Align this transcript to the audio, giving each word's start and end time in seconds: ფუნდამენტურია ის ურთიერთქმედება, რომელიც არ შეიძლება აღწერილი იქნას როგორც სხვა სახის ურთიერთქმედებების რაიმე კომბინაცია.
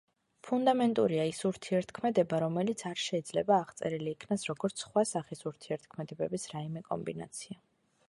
ფუნდამენტურია 0.45 1.25
ის 1.31 1.41
ურთიერთქმედება, 1.49 2.39
რომელიც 2.45 2.83
არ 2.93 3.03
შეიძლება 3.03 3.57
აღწერილი 3.67 4.11
იქნას 4.17 4.49
როგორც 4.53 4.87
სხვა 4.87 5.07
სახის 5.15 5.49
ურთიერთქმედებების 5.53 6.53
რაიმე 6.57 6.89
კომბინაცია. 6.93 7.65